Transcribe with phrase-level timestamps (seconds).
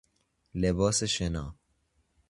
[0.55, 1.55] لباس شنا